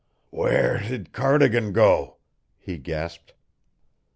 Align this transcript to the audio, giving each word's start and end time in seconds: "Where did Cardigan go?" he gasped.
"Where 0.31 0.79
did 0.79 1.13
Cardigan 1.13 1.73
go?" 1.73 2.17
he 2.57 2.79
gasped. 2.79 3.35